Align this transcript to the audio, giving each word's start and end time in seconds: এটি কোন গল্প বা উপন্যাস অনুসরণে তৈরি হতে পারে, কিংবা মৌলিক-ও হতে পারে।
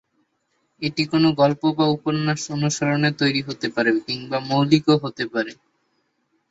এটি 0.81 1.03
কোন 1.05 1.23
গল্প 1.33 1.61
বা 1.77 1.85
উপন্যাস 1.87 2.41
অনুসরণে 2.55 3.09
তৈরি 3.19 3.41
হতে 3.47 3.67
পারে, 3.75 3.89
কিংবা 4.05 4.37
মৌলিক-ও 4.49 4.95
হতে 5.03 5.23
পারে। 5.33 5.51